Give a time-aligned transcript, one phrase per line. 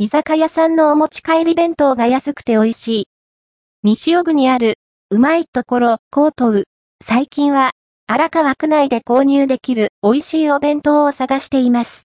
[0.00, 3.08] 居酒屋さんのお持ち帰り弁当が安くて美味しい。
[3.82, 4.78] 西尾具にある、
[5.10, 6.64] うまいところ、コートウ。
[7.02, 7.72] 最近は、
[8.06, 11.96] 荒川区内で購入できる美味しいお弁当を探しています。